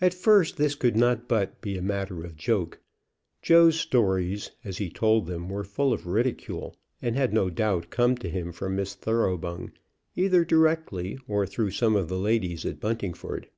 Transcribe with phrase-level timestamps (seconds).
[0.00, 2.78] At first this could not but be a matter of joke.
[3.42, 8.16] Joe's stories as he told them were full of ridicule, and had no doubt come
[8.18, 9.72] to him from Miss Thoroughbung,
[10.14, 13.48] either directly or through some of the ladies at Buntingford.